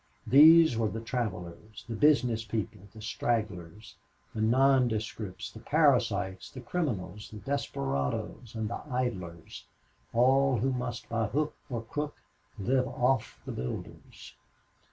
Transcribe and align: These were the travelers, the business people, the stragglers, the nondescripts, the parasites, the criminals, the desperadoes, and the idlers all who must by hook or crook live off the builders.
These 0.25 0.77
were 0.77 0.87
the 0.89 0.99
travelers, 0.99 1.85
the 1.87 1.93
business 1.93 2.43
people, 2.43 2.87
the 2.91 3.03
stragglers, 3.03 3.93
the 4.33 4.41
nondescripts, 4.41 5.51
the 5.51 5.59
parasites, 5.59 6.49
the 6.49 6.59
criminals, 6.61 7.29
the 7.29 7.37
desperadoes, 7.37 8.55
and 8.55 8.67
the 8.67 8.81
idlers 8.89 9.67
all 10.11 10.57
who 10.57 10.71
must 10.73 11.07
by 11.07 11.27
hook 11.27 11.53
or 11.69 11.83
crook 11.83 12.15
live 12.57 12.87
off 12.87 13.39
the 13.45 13.51
builders. 13.51 14.33